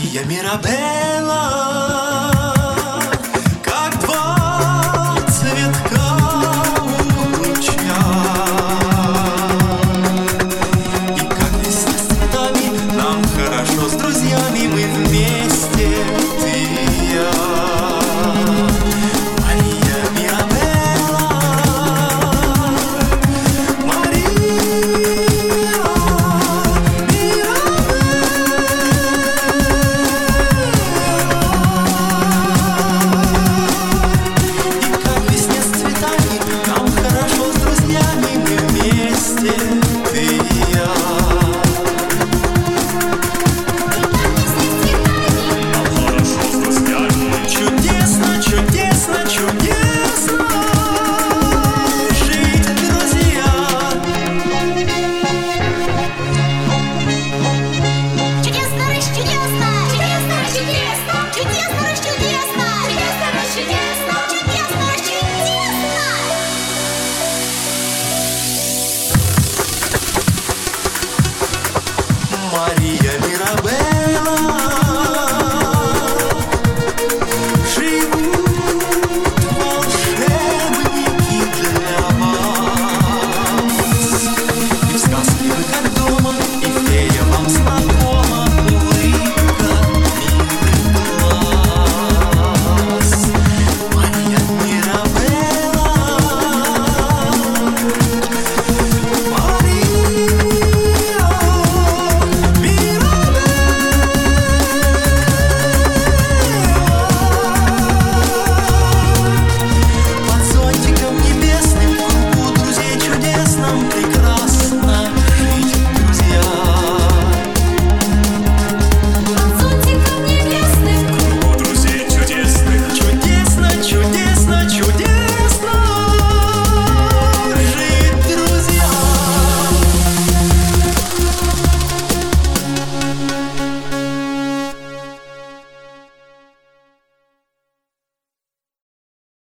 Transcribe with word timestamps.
Maria 0.00 0.24
Mirabella. 0.24 1.40